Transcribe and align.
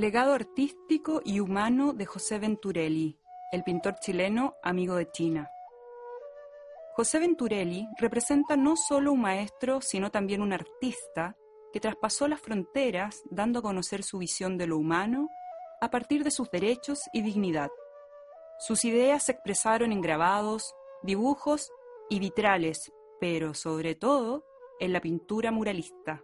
Legado 0.00 0.32
artístico 0.32 1.20
y 1.26 1.40
humano 1.40 1.92
de 1.92 2.06
José 2.06 2.38
Venturelli, 2.38 3.18
el 3.52 3.62
pintor 3.62 3.96
chileno 4.00 4.54
amigo 4.62 4.94
de 4.94 5.10
China. 5.10 5.50
José 6.94 7.18
Venturelli 7.18 7.86
representa 7.98 8.56
no 8.56 8.76
solo 8.76 9.12
un 9.12 9.20
maestro, 9.20 9.82
sino 9.82 10.10
también 10.10 10.40
un 10.40 10.54
artista 10.54 11.36
que 11.70 11.80
traspasó 11.80 12.28
las 12.28 12.40
fronteras 12.40 13.20
dando 13.30 13.58
a 13.58 13.62
conocer 13.62 14.02
su 14.02 14.16
visión 14.16 14.56
de 14.56 14.68
lo 14.68 14.78
humano 14.78 15.28
a 15.82 15.90
partir 15.90 16.24
de 16.24 16.30
sus 16.30 16.50
derechos 16.50 17.00
y 17.12 17.20
dignidad. 17.20 17.68
Sus 18.58 18.86
ideas 18.86 19.24
se 19.24 19.32
expresaron 19.32 19.92
en 19.92 20.00
grabados, 20.00 20.74
dibujos 21.02 21.70
y 22.08 22.20
vitrales, 22.20 22.90
pero 23.20 23.52
sobre 23.52 23.96
todo 23.96 24.46
en 24.78 24.94
la 24.94 25.02
pintura 25.02 25.50
muralista. 25.50 26.22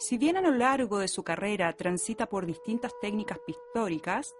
Si 0.00 0.16
bien 0.16 0.38
a 0.38 0.40
lo 0.40 0.50
largo 0.50 0.98
de 0.98 1.08
su 1.08 1.22
carrera 1.22 1.74
transita 1.74 2.26
por 2.26 2.46
distintas 2.46 2.92
técnicas 3.02 3.38
pictóricas, 3.46 4.34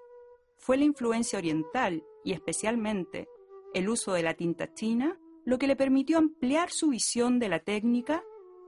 fue 0.56 0.78
la 0.78 0.84
influencia 0.84 1.38
oriental 1.38 2.02
y 2.24 2.32
especialmente 2.32 3.28
el 3.74 3.90
uso 3.90 4.14
de 4.14 4.22
la 4.22 4.32
tinta 4.32 4.72
china 4.72 5.20
lo 5.44 5.58
que 5.58 5.66
le 5.66 5.76
permitió 5.76 6.16
ampliar 6.16 6.70
su 6.70 6.88
visión 6.88 7.38
de 7.38 7.50
la 7.50 7.58
técnica 7.58 8.24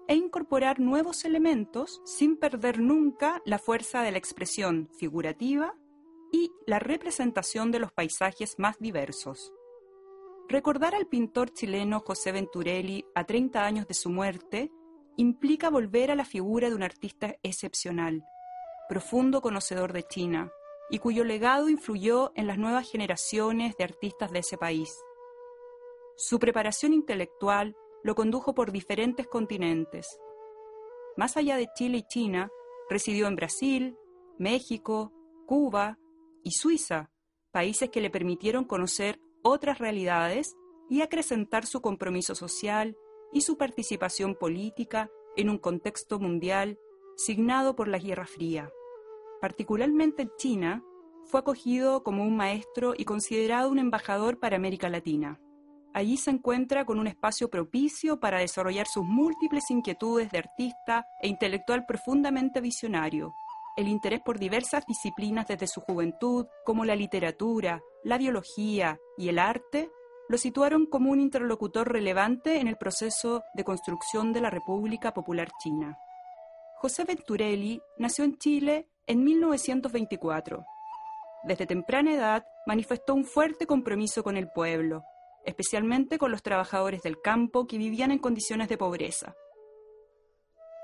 e 0.07 0.17
incorporar 0.17 0.81
nuevos 0.81 1.25
elementos 1.25 2.03
sin 2.05 2.37
perder 2.37 2.79
nunca 2.79 3.41
la 3.47 3.59
fuerza 3.59 4.03
de 4.03 4.13
la 4.13 4.19
expresión 4.19 4.91
figurativa 4.99 5.75
y 6.31 6.51
la 6.67 6.79
representación 6.79 7.71
de 7.71 7.79
los 7.79 7.93
paisajes 7.93 8.59
más 8.59 8.79
diversos. 8.79 9.55
Recordar 10.47 10.95
al 10.95 11.07
pintor 11.07 11.55
chileno 11.55 12.01
José 12.01 12.33
Venturelli 12.33 13.07
a 13.15 13.25
30 13.25 13.65
años 13.65 13.89
de 13.89 13.95
su 13.95 14.11
muerte 14.11 14.71
implica 15.17 15.71
volver 15.71 16.11
a 16.11 16.15
la 16.15 16.25
figura 16.25 16.69
de 16.69 16.75
un 16.75 16.83
artista 16.83 17.37
excepcional, 17.43 18.25
profundo 18.89 19.41
conocedor 19.41 19.93
de 19.93 20.03
China, 20.05 20.51
y 20.91 20.99
cuyo 20.99 21.25
legado 21.25 21.69
influyó 21.69 22.33
en 22.35 22.47
las 22.47 22.59
nuevas 22.59 22.91
generaciones 22.91 23.77
de 23.77 23.85
artistas 23.85 24.31
de 24.31 24.41
ese 24.41 24.59
país. 24.59 24.95
Su 26.17 26.39
preparación 26.39 26.93
intelectual 26.93 27.75
lo 28.03 28.15
condujo 28.15 28.55
por 28.55 28.73
diferentes 28.73 29.27
continentes. 29.27 30.07
Más 31.17 31.37
allá 31.37 31.57
de 31.57 31.69
Chile 31.75 31.99
y 31.99 32.03
China, 32.03 32.51
residió 32.91 33.27
en 33.27 33.37
Brasil, 33.37 33.97
México, 34.39 35.13
Cuba 35.47 35.99
y 36.43 36.53
Suiza, 36.53 37.11
países 37.53 37.91
que 37.91 38.01
le 38.01 38.11
permitieron 38.11 38.65
conocer 38.65 39.21
otras 39.43 39.79
realidades 39.79 40.55
y 40.89 41.01
acrecentar 41.01 41.67
su 41.67 41.81
compromiso 41.81 42.35
social 42.35 42.97
y 43.33 43.41
su 43.43 43.57
participación 43.57 44.35
política 44.35 45.11
en 45.37 45.49
un 45.49 45.59
contexto 45.59 46.19
mundial 46.19 46.79
signado 47.17 47.75
por 47.75 47.89
la 47.89 47.99
Guerra 47.99 48.27
Fría. 48.27 48.71
Particularmente 49.41 50.23
en 50.23 50.31
China, 50.37 50.85
fue 51.25 51.41
acogido 51.41 52.03
como 52.03 52.25
un 52.25 52.37
maestro 52.37 52.95
y 52.97 53.05
considerado 53.05 53.71
un 53.71 53.79
embajador 53.79 54.39
para 54.39 54.57
América 54.57 54.89
Latina. 54.89 55.41
Allí 55.95 56.17
se 56.17 56.31
encuentra 56.31 56.85
con 56.85 56.99
un 56.99 57.07
espacio 57.07 57.49
propicio 57.51 58.19
para 58.19 58.39
desarrollar 58.39 58.87
sus 58.87 59.05
múltiples 59.05 59.71
inquietudes 59.71 60.31
de 60.31 60.39
artista 60.39 61.07
e 61.21 61.29
intelectual 61.29 61.85
profundamente 61.87 62.61
visionario, 62.61 63.35
el 63.77 63.89
interés 63.89 64.21
por 64.21 64.39
diversas 64.39 64.85
disciplinas 64.87 65.47
desde 65.49 65.67
su 65.67 65.81
juventud, 65.81 66.47
como 66.65 66.85
la 66.85 66.97
literatura, 66.97 67.83
la 68.05 68.19
biología 68.19 68.99
y 69.17 69.29
el 69.29 69.39
arte, 69.39 69.91
lo 70.33 70.39
situaron 70.39 70.87
como 70.87 71.11
un 71.11 71.21
interlocutor 71.21 71.93
relevante 71.93 72.59
en 72.59 72.67
el 72.67 72.79
proceso 72.79 73.45
de 73.53 73.65
construcción 73.65 74.33
de 74.33 74.41
la 74.41 74.49
República 74.49 75.13
Popular 75.13 75.51
China. 75.63 75.99
José 76.77 77.05
Venturelli 77.05 77.83
nació 77.99 78.25
en 78.25 78.39
Chile 78.39 78.89
en 79.07 79.23
1924. 79.25 80.65
Desde 81.45 81.67
temprana 81.67 82.15
edad 82.15 82.47
manifestó 82.65 83.13
un 83.13 83.27
fuerte 83.27 83.67
compromiso 83.67 84.25
con 84.25 84.39
el 84.39 84.49
pueblo, 84.49 85.05
especialmente 85.45 86.17
con 86.17 86.31
los 86.31 86.43
trabajadores 86.43 87.03
del 87.03 87.21
campo 87.21 87.67
que 87.67 87.77
vivían 87.77 88.11
en 88.11 88.19
condiciones 88.19 88.71
de 88.71 88.79
pobreza. 88.79 89.35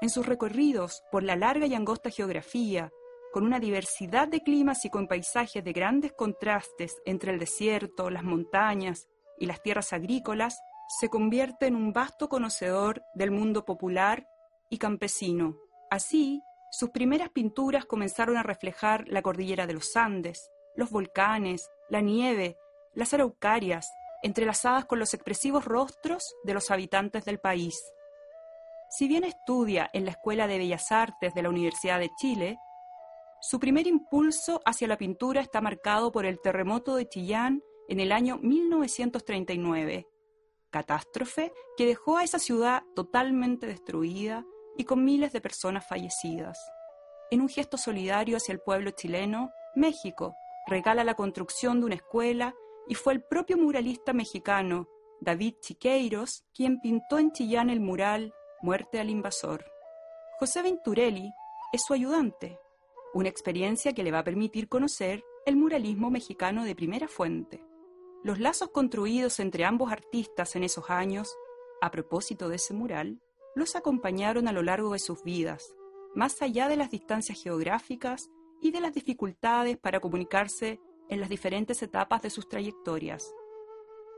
En 0.02 0.10
sus 0.10 0.26
recorridos 0.26 1.02
por 1.10 1.22
la 1.22 1.36
larga 1.36 1.64
y 1.64 1.74
angosta 1.74 2.10
geografía, 2.10 2.90
con 3.32 3.44
una 3.44 3.60
diversidad 3.60 4.28
de 4.28 4.42
climas 4.42 4.84
y 4.84 4.90
con 4.90 5.08
paisajes 5.08 5.64
de 5.64 5.72
grandes 5.72 6.12
contrastes 6.12 7.00
entre 7.06 7.32
el 7.32 7.38
desierto, 7.38 8.10
las 8.10 8.24
montañas 8.24 9.08
y 9.40 9.46
las 9.46 9.62
tierras 9.62 9.92
agrícolas, 9.92 10.60
se 10.88 11.08
convierte 11.08 11.66
en 11.66 11.76
un 11.76 11.92
vasto 11.92 12.28
conocedor 12.28 13.04
del 13.14 13.30
mundo 13.30 13.64
popular 13.64 14.28
y 14.70 14.78
campesino. 14.78 15.56
Así, 15.90 16.42
sus 16.70 16.90
primeras 16.90 17.30
pinturas 17.30 17.84
comenzaron 17.84 18.36
a 18.36 18.42
reflejar 18.42 19.06
la 19.08 19.22
cordillera 19.22 19.66
de 19.66 19.74
los 19.74 19.96
Andes, 19.96 20.50
los 20.74 20.90
volcanes, 20.90 21.70
la 21.88 22.00
nieve, 22.00 22.56
las 22.94 23.14
araucarias, 23.14 23.90
entrelazadas 24.22 24.84
con 24.84 24.98
los 24.98 25.14
expresivos 25.14 25.64
rostros 25.64 26.34
de 26.44 26.54
los 26.54 26.70
habitantes 26.70 27.24
del 27.24 27.38
país. 27.38 27.80
Si 28.90 29.06
bien 29.06 29.24
estudia 29.24 29.90
en 29.92 30.04
la 30.04 30.12
Escuela 30.12 30.46
de 30.46 30.58
Bellas 30.58 30.90
Artes 30.90 31.34
de 31.34 31.42
la 31.42 31.50
Universidad 31.50 32.00
de 32.00 32.10
Chile, 32.18 32.58
su 33.40 33.60
primer 33.60 33.86
impulso 33.86 34.60
hacia 34.64 34.88
la 34.88 34.96
pintura 34.96 35.40
está 35.40 35.60
marcado 35.60 36.10
por 36.10 36.26
el 36.26 36.40
terremoto 36.40 36.96
de 36.96 37.08
Chillán 37.08 37.62
en 37.88 38.00
el 38.00 38.12
año 38.12 38.38
1939, 38.42 40.06
catástrofe 40.70 41.52
que 41.76 41.86
dejó 41.86 42.18
a 42.18 42.24
esa 42.24 42.38
ciudad 42.38 42.82
totalmente 42.94 43.66
destruida 43.66 44.44
y 44.76 44.84
con 44.84 45.04
miles 45.04 45.32
de 45.32 45.40
personas 45.40 45.86
fallecidas. 45.86 46.58
En 47.30 47.40
un 47.40 47.48
gesto 47.48 47.76
solidario 47.76 48.36
hacia 48.36 48.52
el 48.52 48.60
pueblo 48.60 48.90
chileno, 48.90 49.50
México 49.74 50.34
regala 50.66 51.02
la 51.02 51.14
construcción 51.14 51.80
de 51.80 51.86
una 51.86 51.94
escuela 51.94 52.54
y 52.86 52.94
fue 52.94 53.14
el 53.14 53.22
propio 53.22 53.56
muralista 53.56 54.12
mexicano, 54.12 54.88
David 55.20 55.54
Chiqueiros, 55.60 56.44
quien 56.54 56.80
pintó 56.80 57.18
en 57.18 57.32
Chillán 57.32 57.70
el 57.70 57.80
mural 57.80 58.32
Muerte 58.60 58.98
al 58.98 59.08
invasor. 59.08 59.64
José 60.40 60.62
Venturelli 60.62 61.32
es 61.72 61.82
su 61.86 61.94
ayudante, 61.94 62.58
una 63.14 63.28
experiencia 63.28 63.92
que 63.92 64.02
le 64.02 64.10
va 64.10 64.20
a 64.20 64.24
permitir 64.24 64.68
conocer 64.68 65.22
el 65.46 65.56
muralismo 65.56 66.10
mexicano 66.10 66.64
de 66.64 66.74
primera 66.74 67.08
fuente. 67.08 67.67
Los 68.24 68.40
lazos 68.40 68.70
construidos 68.70 69.38
entre 69.40 69.64
ambos 69.64 69.92
artistas 69.92 70.56
en 70.56 70.64
esos 70.64 70.90
años, 70.90 71.36
a 71.80 71.90
propósito 71.90 72.48
de 72.48 72.56
ese 72.56 72.74
mural, 72.74 73.20
los 73.54 73.76
acompañaron 73.76 74.48
a 74.48 74.52
lo 74.52 74.62
largo 74.62 74.92
de 74.92 74.98
sus 74.98 75.22
vidas, 75.22 75.74
más 76.14 76.42
allá 76.42 76.68
de 76.68 76.76
las 76.76 76.90
distancias 76.90 77.40
geográficas 77.42 78.30
y 78.60 78.70
de 78.70 78.80
las 78.80 78.92
dificultades 78.92 79.78
para 79.78 80.00
comunicarse 80.00 80.80
en 81.08 81.20
las 81.20 81.28
diferentes 81.28 81.82
etapas 81.82 82.22
de 82.22 82.30
sus 82.30 82.48
trayectorias. 82.48 83.32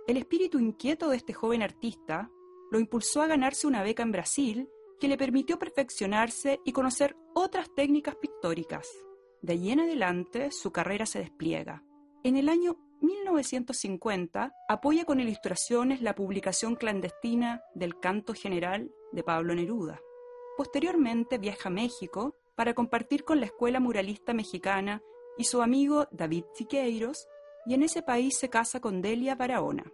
El 0.07 0.17
espíritu 0.17 0.59
inquieto 0.59 1.09
de 1.09 1.17
este 1.17 1.35
joven 1.35 1.63
artista 1.63 2.31
lo 2.71 2.81
impulsó 2.81 3.23
a 3.23 3.27
ganarse 3.27 3.67
una 3.67 3.83
beca 3.83 4.03
en 4.03 4.13
Brasil 4.13 4.69
que 4.99 5.09
le 5.09 5.17
permitió 5.17 5.59
perfeccionarse 5.59 6.61
y 6.65 6.73
conocer 6.73 7.17
otras 7.35 7.73
técnicas 7.75 8.17
pictóricas. 8.17 8.89
De 9.43 9.55
allí 9.55 9.71
en 9.71 9.81
adelante 9.81 10.51
su 10.51 10.73
carrera 10.73 11.07
se 11.07 11.19
despliega. 11.19 11.85
En 12.23 12.37
el 12.37 12.49
año 12.49 12.79
1950 13.01 14.53
apoya 14.69 15.05
con 15.05 15.21
ilustraciones 15.21 16.03
la 16.03 16.15
publicación 16.15 16.77
clandestina 16.77 17.63
del 17.75 17.99
Canto 17.99 18.35
General 18.35 18.91
de 19.13 19.23
Pablo 19.23 19.55
Neruda. 19.55 20.01
Posteriormente 20.57 21.39
viaja 21.39 21.69
a 21.69 21.73
México 21.73 22.37
para 22.55 22.75
compartir 22.75 23.25
con 23.25 23.41
la 23.41 23.47
Escuela 23.47 23.81
Muralista 23.81 24.35
Mexicana 24.35 25.03
y 25.39 25.45
su 25.45 25.63
amigo 25.63 26.07
David 26.11 26.45
Siqueiros, 26.55 27.27
y 27.67 27.75
en 27.75 27.83
ese 27.83 28.03
país 28.03 28.37
se 28.39 28.51
casa 28.51 28.81
con 28.81 29.01
Delia 29.01 29.35
Barahona. 29.35 29.91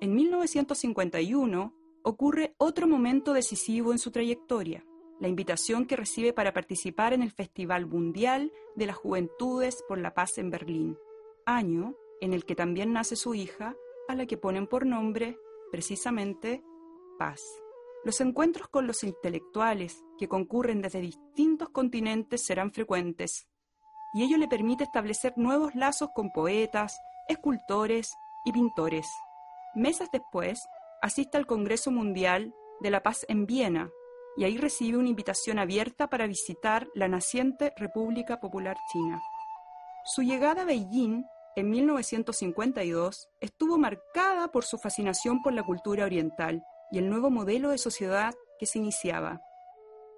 En 0.00 0.14
1951 0.14 1.74
ocurre 2.02 2.54
otro 2.58 2.88
momento 2.88 3.32
decisivo 3.32 3.92
en 3.92 3.98
su 3.98 4.10
trayectoria, 4.10 4.84
la 5.20 5.28
invitación 5.28 5.86
que 5.86 5.96
recibe 5.96 6.32
para 6.32 6.52
participar 6.52 7.12
en 7.12 7.22
el 7.22 7.30
Festival 7.30 7.86
Mundial 7.86 8.52
de 8.74 8.86
las 8.86 8.96
Juventudes 8.96 9.84
por 9.86 9.98
la 9.98 10.14
Paz 10.14 10.38
en 10.38 10.50
Berlín, 10.50 10.98
año 11.44 11.94
en 12.20 12.32
el 12.32 12.44
que 12.44 12.54
también 12.54 12.92
nace 12.92 13.16
su 13.16 13.34
hija, 13.34 13.74
a 14.08 14.14
la 14.14 14.26
que 14.26 14.36
ponen 14.36 14.66
por 14.66 14.86
nombre, 14.86 15.38
precisamente, 15.70 16.62
Paz. 17.18 17.42
Los 18.02 18.20
encuentros 18.20 18.68
con 18.68 18.86
los 18.86 19.04
intelectuales 19.04 20.02
que 20.18 20.28
concurren 20.28 20.80
desde 20.80 21.00
distintos 21.00 21.68
continentes 21.68 22.44
serán 22.44 22.72
frecuentes, 22.72 23.46
y 24.14 24.24
ello 24.24 24.38
le 24.38 24.48
permite 24.48 24.84
establecer 24.84 25.34
nuevos 25.36 25.74
lazos 25.74 26.10
con 26.14 26.32
poetas, 26.32 26.98
escultores 27.28 28.12
y 28.44 28.52
pintores. 28.52 29.06
Meses 29.74 30.08
después, 30.12 30.66
asiste 31.02 31.36
al 31.36 31.46
Congreso 31.46 31.90
Mundial 31.90 32.54
de 32.80 32.90
la 32.90 33.02
Paz 33.02 33.24
en 33.28 33.46
Viena 33.46 33.90
y 34.36 34.44
ahí 34.44 34.56
recibe 34.56 34.98
una 34.98 35.08
invitación 35.08 35.58
abierta 35.58 36.08
para 36.08 36.26
visitar 36.26 36.88
la 36.94 37.08
naciente 37.08 37.72
República 37.76 38.40
Popular 38.40 38.76
China. 38.92 39.20
Su 40.04 40.22
llegada 40.22 40.62
a 40.62 40.64
Beijing 40.64 41.24
en 41.56 41.70
1952 41.70 43.28
estuvo 43.40 43.78
marcada 43.78 44.52
por 44.52 44.64
su 44.64 44.78
fascinación 44.78 45.42
por 45.42 45.52
la 45.52 45.62
cultura 45.62 46.04
oriental 46.04 46.62
y 46.90 46.98
el 46.98 47.08
nuevo 47.10 47.30
modelo 47.30 47.70
de 47.70 47.78
sociedad 47.78 48.34
que 48.58 48.66
se 48.66 48.78
iniciaba. 48.78 49.40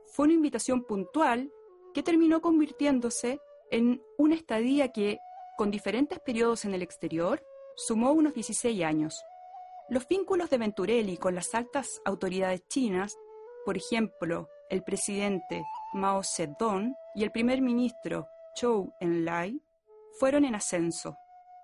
Fue 0.06 0.25
una 0.26 0.34
invitación 0.34 0.84
puntual 0.84 1.50
que 1.94 2.02
terminó 2.02 2.40
convirtiéndose 2.40 3.40
en 3.70 4.02
una 4.19 4.34
estadía 4.34 4.93
que, 4.93 5.19
con 5.56 5.70
diferentes 5.70 6.20
periodos 6.20 6.64
en 6.64 6.75
el 6.75 6.82
exterior, 6.82 7.43
sumó 7.76 8.12
unos 8.12 8.34
16 8.34 8.82
años. 8.84 9.23
Los 9.88 10.06
vínculos 10.06 10.50
de 10.50 10.58
Venturelli 10.58 11.17
con 11.17 11.34
las 11.34 11.55
altas 11.55 12.00
autoridades 12.05 12.62
chinas, 12.69 13.17
por 13.64 13.76
ejemplo, 13.76 14.49
el 14.69 14.82
presidente 14.82 15.64
Mao 15.94 16.23
Zedong 16.23 16.94
y 17.14 17.25
el 17.25 17.31
primer 17.31 17.61
ministro 17.61 18.26
Zhou 18.58 18.93
Enlai, 19.00 19.61
fueron 20.19 20.44
en 20.44 20.55
ascenso. 20.55 21.17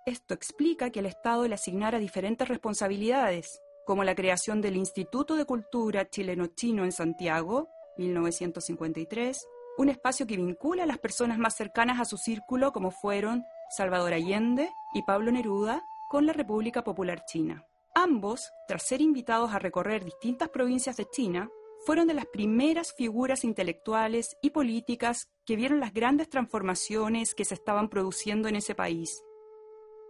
Esto 0.07 0.35
explica 0.35 0.91
que 0.91 1.01
el 1.01 1.07
Estado 1.07 1.47
le 1.47 1.55
asignara 1.55 1.99
diferentes 1.99 2.49
responsabilidades, 2.49 3.61
como 3.85 4.05
la 4.05 4.15
creación 4.15 4.61
del 4.61 4.77
Instituto 4.77 5.37
de 5.37 5.45
Cultura 5.45 6.09
Chileno-Chino 6.09 6.85
en 6.85 6.93
Santiago, 6.93 7.69
1953, 7.99 9.47
un 9.79 9.89
espacio 9.89 10.27
que 10.27 10.37
vincula 10.37 10.85
a 10.85 10.87
las 10.87 10.99
personas 10.99 11.39
más 11.39 11.57
cercanas 11.57 12.01
a 12.01 12.05
su 12.05 12.17
círculo 12.17 12.73
como 12.73 12.91
fueron 12.91 13.45
Salvador 13.71 14.13
Allende 14.13 14.71
y 14.95 15.03
Pablo 15.03 15.31
Neruda 15.31 15.83
con 16.09 16.27
la 16.27 16.33
República 16.33 16.83
Popular 16.83 17.25
China. 17.27 17.65
Ambos, 17.95 18.51
tras 18.67 18.87
ser 18.87 19.01
invitados 19.01 19.53
a 19.53 19.59
recorrer 19.59 20.05
distintas 20.05 20.49
provincias 20.49 20.97
de 20.97 21.07
China, 21.11 21.51
fueron 21.85 22.07
de 22.07 22.15
las 22.15 22.27
primeras 22.27 22.93
figuras 22.93 23.45
intelectuales 23.45 24.37
y 24.43 24.51
políticas 24.51 25.29
que 25.45 25.57
vieron 25.57 25.81
las 25.81 25.93
grandes 25.93 26.29
transformaciones 26.29 27.35
que 27.35 27.45
se 27.45 27.55
estaban 27.55 27.89
produciendo 27.89 28.49
en 28.49 28.57
ese 28.57 28.75
país. 28.75 29.23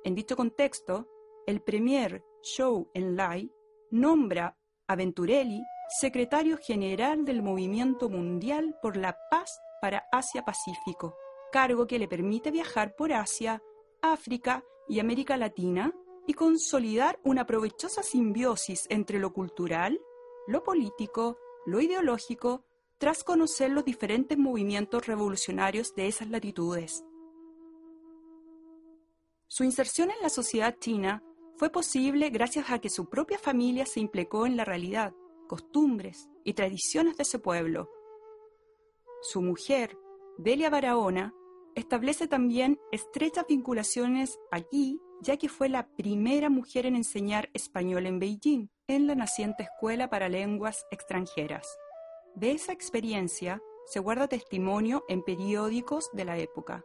En 0.04 0.14
dicho 0.14 0.36
contexto, 0.36 1.08
el 1.46 1.60
premier 1.62 2.24
Zhou 2.42 2.90
Enlai 2.94 3.50
nombra 3.90 4.56
a 4.86 4.96
Venturelli 4.96 5.62
secretario 5.88 6.58
general 6.58 7.24
del 7.24 7.42
Movimiento 7.42 8.08
Mundial 8.08 8.76
por 8.82 8.96
la 8.96 9.16
Paz 9.30 9.58
para 9.80 10.04
Asia-Pacífico, 10.12 11.16
cargo 11.50 11.86
que 11.86 11.98
le 11.98 12.08
permite 12.08 12.50
viajar 12.50 12.94
por 12.94 13.12
Asia, 13.12 13.62
África 14.02 14.62
y 14.86 15.00
América 15.00 15.36
Latina 15.36 15.92
y 16.26 16.34
consolidar 16.34 17.18
una 17.24 17.46
provechosa 17.46 18.02
simbiosis 18.02 18.86
entre 18.90 19.18
lo 19.18 19.32
cultural, 19.32 19.98
lo 20.46 20.62
político, 20.62 21.38
lo 21.70 21.80
ideológico, 21.80 22.64
tras 22.98 23.22
conocer 23.22 23.70
los 23.70 23.84
diferentes 23.84 24.36
movimientos 24.38 25.06
revolucionarios 25.06 25.94
de 25.94 26.08
esas 26.08 26.28
latitudes. 26.28 27.04
Su 29.46 29.64
inserción 29.64 30.10
en 30.10 30.20
la 30.20 30.30
sociedad 30.30 30.76
china 30.78 31.22
fue 31.56 31.70
posible 31.70 32.30
gracias 32.30 32.70
a 32.70 32.80
que 32.80 32.90
su 32.90 33.08
propia 33.08 33.38
familia 33.38 33.86
se 33.86 34.00
implicó 34.00 34.46
en 34.46 34.56
la 34.56 34.64
realidad, 34.64 35.14
costumbres 35.46 36.28
y 36.44 36.54
tradiciones 36.54 37.16
de 37.16 37.22
ese 37.22 37.38
pueblo. 37.38 37.90
Su 39.22 39.42
mujer, 39.42 39.98
Delia 40.38 40.70
Barahona, 40.70 41.34
establece 41.74 42.28
también 42.28 42.78
estrechas 42.92 43.46
vinculaciones 43.48 44.38
allí, 44.50 45.00
ya 45.20 45.36
que 45.36 45.48
fue 45.48 45.68
la 45.68 45.88
primera 45.96 46.50
mujer 46.50 46.86
en 46.86 46.96
enseñar 46.96 47.50
español 47.54 48.06
en 48.06 48.18
Beijing, 48.18 48.68
en 48.86 49.06
la 49.06 49.14
naciente 49.14 49.64
Escuela 49.64 50.08
para 50.08 50.28
Lenguas 50.28 50.86
Extranjeras. 50.90 51.66
De 52.34 52.52
esa 52.52 52.72
experiencia 52.72 53.60
se 53.86 54.00
guarda 54.00 54.28
testimonio 54.28 55.04
en 55.08 55.22
periódicos 55.22 56.10
de 56.12 56.24
la 56.24 56.38
época. 56.38 56.84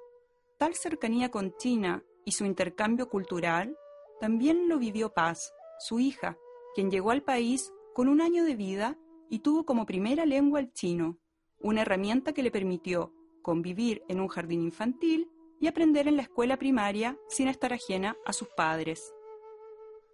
Tal 0.57 0.75
cercanía 0.75 1.29
con 1.29 1.55
China 1.57 2.03
y 2.25 2.31
su 2.31 2.45
intercambio 2.45 3.09
cultural 3.09 3.77
también 4.19 4.69
lo 4.69 4.79
vivió 4.79 5.13
Paz, 5.13 5.53
su 5.79 5.99
hija, 5.99 6.37
quien 6.75 6.89
llegó 6.89 7.11
al 7.11 7.23
país 7.23 7.71
con 7.93 8.07
un 8.07 8.21
año 8.21 8.45
de 8.45 8.55
vida 8.55 8.97
y 9.29 9.39
tuvo 9.39 9.65
como 9.65 9.85
primera 9.85 10.25
lengua 10.25 10.59
el 10.59 10.71
chino, 10.71 11.19
una 11.59 11.81
herramienta 11.81 12.33
que 12.33 12.43
le 12.43 12.51
permitió 12.51 13.13
convivir 13.43 14.01
en 14.07 14.19
un 14.19 14.27
jardín 14.27 14.63
infantil 14.63 15.29
y 15.59 15.67
aprender 15.67 16.07
en 16.07 16.15
la 16.15 16.23
escuela 16.23 16.57
primaria 16.57 17.19
sin 17.27 17.47
estar 17.47 17.73
ajena 17.73 18.17
a 18.25 18.33
sus 18.33 18.47
padres. 18.49 19.13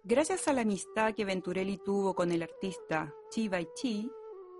Gracias 0.04 0.48
a 0.48 0.52
la 0.52 0.62
amistad 0.62 1.14
que 1.14 1.24
Venturelli 1.24 1.78
tuvo 1.78 2.14
con 2.14 2.32
el 2.32 2.42
artista 2.42 3.14
Chi 3.30 3.48
Bai 3.48 3.68
Chi, 3.74 4.10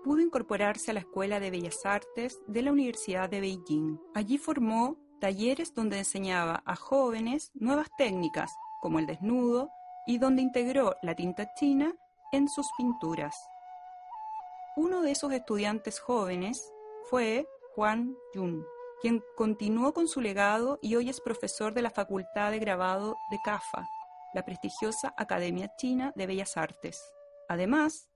pudo 0.03 0.21
incorporarse 0.21 0.91
a 0.91 0.93
la 0.93 1.01
Escuela 1.01 1.39
de 1.39 1.51
Bellas 1.51 1.85
Artes 1.85 2.41
de 2.47 2.61
la 2.61 2.71
Universidad 2.71 3.29
de 3.29 3.41
Beijing. 3.41 3.99
Allí 4.13 4.37
formó 4.37 4.97
talleres 5.19 5.73
donde 5.73 5.99
enseñaba 5.99 6.63
a 6.65 6.75
jóvenes 6.75 7.51
nuevas 7.53 7.89
técnicas, 7.97 8.51
como 8.81 8.99
el 8.99 9.05
desnudo, 9.05 9.69
y 10.07 10.17
donde 10.17 10.41
integró 10.41 10.95
la 11.03 11.15
tinta 11.15 11.53
china 11.53 11.95
en 12.31 12.49
sus 12.49 12.67
pinturas. 12.77 13.35
Uno 14.75 15.01
de 15.01 15.11
esos 15.11 15.31
estudiantes 15.31 15.99
jóvenes 15.99 16.73
fue 17.09 17.47
Juan 17.75 18.17
Yun, 18.33 18.65
quien 19.01 19.23
continuó 19.37 19.93
con 19.93 20.07
su 20.07 20.19
legado 20.19 20.77
y 20.81 20.95
hoy 20.95 21.09
es 21.09 21.21
profesor 21.21 21.73
de 21.73 21.81
la 21.81 21.89
Facultad 21.89 22.51
de 22.51 22.59
Grabado 22.59 23.15
de 23.31 23.39
CAFA, 23.45 23.87
la 24.33 24.43
prestigiosa 24.43 25.13
Academia 25.17 25.71
China 25.77 26.11
de 26.15 26.27
Bellas 26.27 26.57
Artes. 26.57 27.01
Además, 27.47 28.09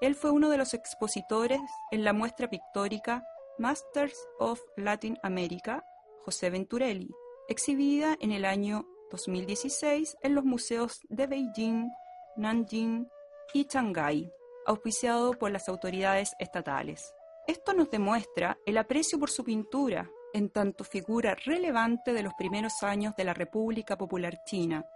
él 0.00 0.14
fue 0.14 0.30
uno 0.30 0.48
de 0.48 0.56
los 0.56 0.72
expositores 0.72 1.60
en 1.90 2.04
la 2.04 2.14
muestra 2.14 2.48
pictórica 2.48 3.22
Masters 3.58 4.16
of 4.38 4.60
Latin 4.76 5.18
America, 5.22 5.84
José 6.24 6.48
Venturelli, 6.48 7.10
exhibida 7.48 8.16
en 8.20 8.32
el 8.32 8.46
año 8.46 8.86
2016 9.10 10.16
en 10.22 10.34
los 10.34 10.44
museos 10.44 11.00
de 11.10 11.26
Beijing, 11.26 11.90
Nanjing 12.36 13.08
y 13.52 13.66
Shanghái, 13.66 14.32
auspiciado 14.64 15.32
por 15.34 15.50
las 15.50 15.68
autoridades 15.68 16.34
estatales. 16.38 17.12
Esto 17.46 17.72
nos 17.72 17.90
demuestra 17.90 18.56
el 18.66 18.78
aprecio 18.78 19.18
por 19.18 19.30
su 19.30 19.42
pintura, 19.42 20.08
en 20.32 20.50
tanto 20.50 20.84
figura 20.84 21.34
relevante 21.34 22.12
de 22.12 22.22
los 22.22 22.34
primeros 22.34 22.82
años 22.82 23.14
de 23.16 23.24
la 23.24 23.34
República 23.34 23.98
Popular 23.98 24.42
China, 24.44 24.86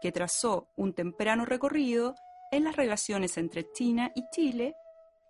que 0.00 0.12
trazó 0.12 0.68
un 0.76 0.94
temprano 0.94 1.44
recorrido 1.44 2.14
en 2.52 2.64
las 2.64 2.76
relaciones 2.76 3.36
entre 3.38 3.70
China 3.72 4.12
y 4.14 4.24
Chile, 4.30 4.76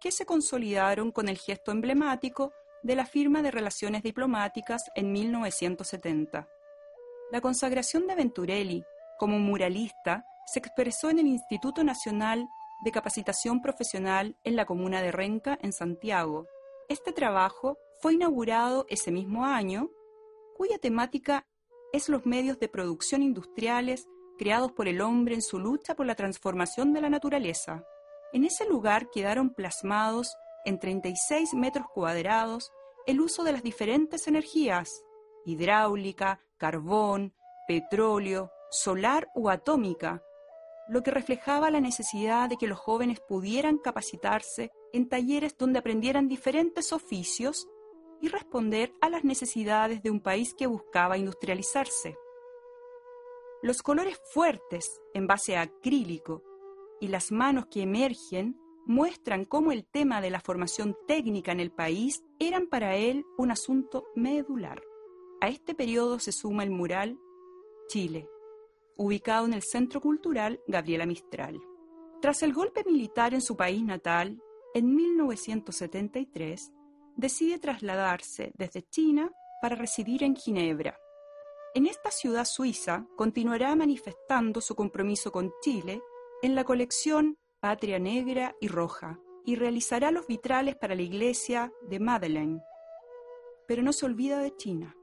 que 0.01 0.13
se 0.13 0.27
consolidaron 0.27 1.13
con 1.13 1.29
el 1.29 1.39
gesto 1.39 1.73
emblemático 1.73 2.53
de 2.83 2.97
la 2.97 3.07
firma 3.07 3.43
de 3.43 3.51
relaciones 3.51 4.03
diplomáticas 4.03 4.91
en 4.95 5.13
1970. 5.13 6.49
La 7.31 7.41
consagración 7.41 8.07
de 8.07 8.15
Venturelli 8.15 8.85
como 9.19 9.39
muralista 9.39 10.25
se 10.47 10.59
expresó 10.59 11.11
en 11.11 11.19
el 11.21 11.27
Instituto 11.27 11.85
Nacional 11.85 12.49
de 12.83 12.93
capacitación 12.93 13.61
profesional 13.61 14.37
en 14.45 14.57
la 14.57 14.67
comuna 14.67 15.03
de 15.03 15.13
Renca, 15.13 15.59
en 15.63 15.73
Santiago. 15.73 16.47
Este 16.89 17.13
trabajo 17.13 17.79
fue 18.01 18.15
inaugurado 18.15 18.87
ese 18.89 19.11
mismo 19.11 19.45
año, 19.45 19.91
cuya 20.57 20.79
temática 20.79 21.47
es 21.93 22.09
los 22.09 22.27
medios 22.27 22.59
de 22.59 22.69
producción 22.69 23.23
industriales 23.23 24.07
creados 24.39 24.73
por 24.73 24.89
el 24.89 25.03
hombre 25.03 25.35
en 25.35 25.43
su 25.43 25.59
lucha 25.59 25.95
por 25.95 26.07
la 26.07 26.15
transformación 26.15 26.95
de 26.95 27.03
la 27.03 27.11
naturaleza. 27.11 27.85
En 28.33 28.45
ese 28.45 28.67
lugar 28.67 29.11
quedaron 29.11 29.53
plasmados 29.53 30.35
en 30.65 30.79
36 30.79 31.53
metros 31.55 31.87
cuadrados 31.93 32.73
el 33.07 33.21
uso 33.21 33.45
de 33.45 33.53
las 33.53 33.63
diferentes 33.63 34.27
energías, 34.29 35.05
hidráulica, 35.45 36.41
carbón, 36.57 37.35
petróleo, 37.67 38.51
solar 38.71 39.29
o 39.35 39.51
atómica, 39.51 40.23
lo 40.91 41.05
que 41.05 41.13
reflejaba 41.13 41.71
la 41.71 41.81
necesidad 41.81 42.49
de 42.49 42.57
que 42.57 42.67
los 42.67 42.79
jóvenes 42.79 43.21
pudieran 43.21 43.79
capacitarse 43.79 44.73
en 44.93 45.09
talleres 45.09 45.57
donde 45.57 45.79
aprendieran 45.79 46.27
diferentes 46.27 46.93
oficios 46.93 47.69
y 48.21 48.29
responder 48.29 48.93
a 49.01 49.09
las 49.09 49.23
necesidades 49.23 50.03
de 50.03 50.11
un 50.11 50.21
país 50.21 50.53
que 50.53 50.67
buscaba 50.67 51.17
industrializarse. 51.17 52.17
Los 53.63 53.83
colores 53.83 54.21
fuertes 54.33 55.01
en 55.15 55.29
base 55.29 55.57
a 55.57 55.63
acrílico 55.63 56.43
y 57.01 57.07
las 57.07 57.31
manos 57.31 57.67
que 57.67 57.83
emergen 57.83 58.61
muestran 58.85 59.45
cómo 59.45 59.71
el 59.71 59.87
tema 59.87 60.21
de 60.21 60.31
la 60.31 60.41
formación 60.41 60.97
técnica 61.07 61.53
en 61.53 61.61
el 61.61 61.71
país 61.71 62.25
eran 62.41 62.67
para 62.67 62.97
él 62.97 63.25
un 63.39 63.53
asunto 63.53 64.07
medular. 64.17 64.83
A 65.41 65.49
este 65.49 65.75
periodo 65.75 66.19
se 66.19 66.33
suma 66.33 66.65
el 66.65 66.71
mural 66.71 67.17
Chile, 67.89 68.29
ubicado 68.97 69.47
en 69.47 69.55
el 69.55 69.63
Centro 69.63 70.01
Cultural 70.01 70.61
Gabriela 70.67 71.07
Mistral. 71.07 71.61
Tras 72.21 72.43
el 72.43 72.53
golpe 72.53 72.85
militar 72.85 73.35
en 73.35 73.41
su 73.41 73.57
país 73.57 73.83
natal, 73.83 74.43
en 74.75 74.95
1973, 74.95 76.73
decide 77.17 77.59
trasladarse 77.59 78.53
desde 78.57 78.83
China 78.83 79.31
para 79.61 79.77
residir 79.77 80.23
en 80.23 80.37
Ginebra. 80.37 80.99
En 81.75 81.87
esta 81.87 82.11
ciudad 82.11 82.45
suiza 82.45 83.07
continuará 83.17 83.75
manifestando 83.77 84.61
su 84.61 84.75
compromiso 84.75 85.33
con 85.33 85.53
Chile 85.63 86.03
en 86.43 86.55
la 86.55 86.65
colección 86.65 87.39
Patria 87.61 87.99
Negra 87.99 88.55
y 88.61 88.69
Roja 88.69 89.19
y 89.45 89.57
realizará 89.57 90.11
los 90.11 90.27
vitrales 90.27 90.77
para 90.77 90.95
la 90.95 91.03
iglesia 91.03 91.73
de 91.89 92.01
Madeleine. 92.01 92.63
Pero 93.67 93.83
no 93.83 93.93
se 93.93 94.07
olvida 94.07 94.39
de 94.41 94.55
China 94.57 94.97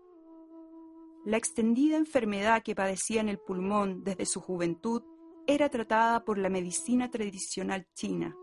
la 1.27 1.35
extendida 1.35 1.97
enfermedad 1.97 2.63
que 2.63 2.73
padecía 2.73 3.19
en 3.19 3.27
el 3.27 3.37
pulmón 3.37 4.01
desde 4.05 4.25
su 4.25 4.39
juventud 4.39 5.03
era 5.45 5.67
tratada 5.67 6.23
por 6.23 6.37
la 6.37 6.47
medicina 6.47 7.11
tradicional 7.11 7.85
china, 7.95 8.33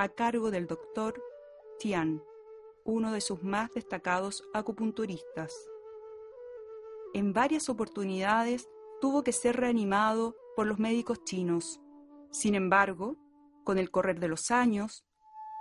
a 0.00 0.08
cargo 0.08 0.50
del 0.50 0.66
doctor 0.66 1.22
Tian, 1.78 2.24
uno 2.84 3.12
de 3.12 3.20
sus 3.20 3.44
más 3.44 3.70
destacados 3.70 4.42
acupunturistas. 4.52 5.54
en 7.12 7.32
varias 7.32 7.68
oportunidades 7.68 8.68
tuvo 9.00 9.22
que 9.22 9.30
ser 9.30 9.54
reanimado 9.54 10.34
por 10.56 10.66
los 10.66 10.80
médicos 10.80 11.22
chinos. 11.22 11.80
Sin 12.32 12.56
embargo, 12.56 13.16
con 13.62 13.78
el 13.78 13.92
correr 13.92 14.18
de 14.18 14.26
los 14.26 14.50
años, 14.50 15.04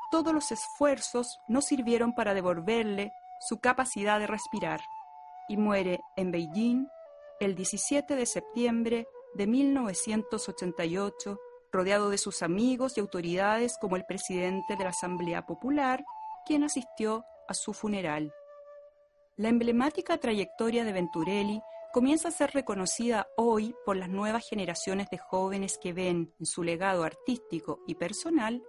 todos 0.09 0.33
los 0.33 0.51
esfuerzos 0.51 1.37
no 1.47 1.61
sirvieron 1.61 2.15
para 2.15 2.33
devolverle 2.33 3.11
su 3.47 3.59
capacidad 3.59 4.19
de 4.19 4.25
respirar 4.25 4.81
y 5.47 5.57
muere 5.57 5.99
en 6.15 6.31
Beijing 6.31 6.87
el 7.39 7.55
17 7.55 8.15
de 8.15 8.25
septiembre 8.25 9.07
de 9.33 9.47
1988, 9.47 11.39
rodeado 11.71 12.09
de 12.09 12.17
sus 12.17 12.41
amigos 12.41 12.97
y 12.97 13.01
autoridades 13.01 13.77
como 13.79 13.95
el 13.95 14.05
presidente 14.05 14.75
de 14.75 14.83
la 14.83 14.91
Asamblea 14.91 15.45
Popular, 15.45 16.03
quien 16.45 16.63
asistió 16.63 17.25
a 17.47 17.53
su 17.53 17.73
funeral. 17.73 18.33
La 19.35 19.49
emblemática 19.49 20.17
trayectoria 20.17 20.83
de 20.83 20.93
Venturelli 20.93 21.61
comienza 21.91 22.27
a 22.27 22.31
ser 22.31 22.51
reconocida 22.51 23.27
hoy 23.37 23.75
por 23.85 23.97
las 23.97 24.09
nuevas 24.09 24.47
generaciones 24.47 25.09
de 25.09 25.17
jóvenes 25.17 25.77
que 25.81 25.93
ven 25.93 26.33
en 26.39 26.45
su 26.45 26.63
legado 26.63 27.03
artístico 27.03 27.79
y 27.87 27.95
personal 27.95 28.63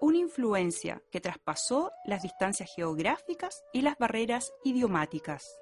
una 0.00 0.18
influencia 0.18 1.02
que 1.10 1.20
traspasó 1.20 1.92
las 2.04 2.22
distancias 2.22 2.70
geográficas 2.74 3.64
y 3.72 3.82
las 3.82 3.98
barreras 3.98 4.52
idiomáticas. 4.64 5.58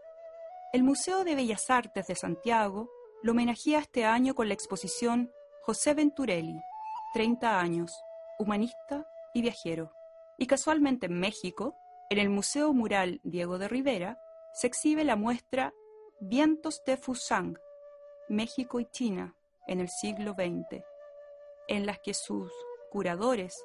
El 0.70 0.82
Museo 0.82 1.24
de 1.24 1.34
Bellas 1.34 1.70
Artes 1.70 2.08
de 2.08 2.14
Santiago 2.14 2.90
lo 3.22 3.32
homenajea 3.32 3.78
este 3.78 4.04
año 4.04 4.34
con 4.34 4.48
la 4.48 4.54
exposición 4.54 5.32
José 5.62 5.94
Venturelli, 5.94 6.60
30 7.14 7.58
años, 7.58 8.04
humanista 8.38 9.10
y 9.32 9.40
viajero. 9.40 9.90
Y 10.36 10.46
casualmente 10.46 11.06
en 11.06 11.18
México, 11.18 11.74
en 12.10 12.18
el 12.18 12.28
Museo 12.28 12.74
Mural 12.74 13.18
Diego 13.24 13.56
de 13.56 13.66
Rivera, 13.66 14.20
se 14.52 14.66
exhibe 14.66 15.04
la 15.04 15.16
muestra 15.16 15.72
Vientos 16.20 16.82
de 16.84 16.98
Fusang, 16.98 17.58
México 18.28 18.78
y 18.78 18.84
China 18.90 19.34
en 19.68 19.80
el 19.80 19.88
siglo 19.88 20.34
XX, 20.34 20.84
en 21.68 21.86
las 21.86 21.98
que 22.00 22.12
sus 22.12 22.52
curadores, 22.90 23.56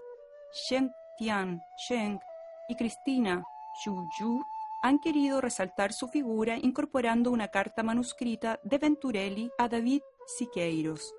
Sheng 0.69 0.89
Tian 1.17 1.61
Sheng 1.85 2.21
y 2.69 2.75
Cristina 2.75 3.43
Yu, 3.83 4.43
han 4.83 4.99
querido 4.99 5.39
resaltar 5.39 5.93
su 5.93 6.09
figura 6.09 6.57
incorporando 6.57 7.31
una 7.31 7.47
carta 7.47 7.83
manuscrita 7.83 8.59
de 8.63 8.77
Venturelli 8.77 9.49
a 9.57 9.69
David 9.69 10.01
Siqueiros, 10.27 11.15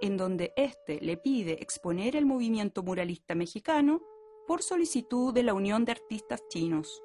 en 0.00 0.16
donde 0.16 0.54
éste 0.56 0.98
le 1.02 1.18
pide 1.18 1.62
exponer 1.62 2.16
el 2.16 2.24
movimiento 2.24 2.82
muralista 2.82 3.34
mexicano 3.34 4.00
por 4.46 4.62
solicitud 4.62 5.32
de 5.34 5.42
la 5.42 5.52
Unión 5.52 5.84
de 5.84 5.92
Artistas 5.92 6.42
Chinos. 6.48 7.02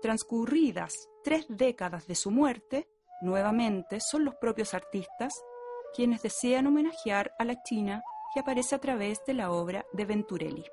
Transcurridas 0.00 1.10
tres 1.22 1.44
décadas 1.50 2.06
de 2.06 2.14
su 2.14 2.30
muerte, 2.30 2.88
nuevamente 3.20 4.00
son 4.00 4.24
los 4.24 4.34
propios 4.36 4.72
artistas 4.72 5.44
quienes 5.94 6.22
desean 6.22 6.66
homenajear 6.66 7.34
a 7.38 7.44
la 7.44 7.62
China 7.62 8.02
que 8.32 8.40
aparece 8.40 8.74
a 8.74 8.80
través 8.80 9.22
de 9.26 9.34
la 9.34 9.52
obra 9.52 9.84
de 9.92 10.06
Venturelli. 10.06 10.64